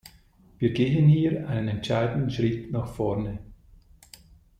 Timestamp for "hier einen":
1.07-1.67